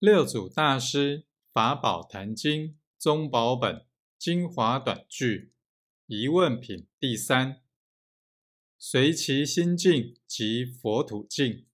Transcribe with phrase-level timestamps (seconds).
[0.00, 3.84] 六祖大师法宝坛经宗宝本
[4.16, 5.52] 精华短句
[6.06, 7.60] 疑问品第三：
[8.78, 11.66] 随其心境及佛土境，